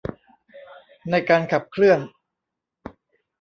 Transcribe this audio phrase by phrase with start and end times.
[1.09, 1.99] ในการขับเคลื่อน